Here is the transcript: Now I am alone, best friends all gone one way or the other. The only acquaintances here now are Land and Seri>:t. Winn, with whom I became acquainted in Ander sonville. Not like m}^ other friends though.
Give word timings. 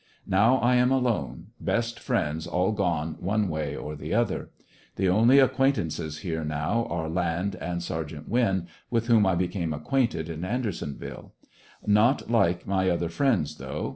Now 0.25 0.57
I 0.57 0.77
am 0.77 0.91
alone, 0.91 1.49
best 1.59 1.99
friends 1.99 2.47
all 2.47 2.71
gone 2.71 3.17
one 3.19 3.49
way 3.49 3.75
or 3.75 3.95
the 3.95 4.15
other. 4.15 4.49
The 4.95 5.07
only 5.07 5.37
acquaintances 5.37 6.17
here 6.25 6.43
now 6.43 6.85
are 6.89 7.07
Land 7.07 7.53
and 7.57 7.83
Seri>:t. 7.83 8.17
Winn, 8.27 8.65
with 8.89 9.05
whom 9.05 9.27
I 9.27 9.35
became 9.35 9.73
acquainted 9.73 10.27
in 10.27 10.43
Ander 10.43 10.71
sonville. 10.71 11.33
Not 11.85 12.31
like 12.31 12.65
m}^ 12.65 12.91
other 12.91 13.09
friends 13.09 13.57
though. 13.57 13.89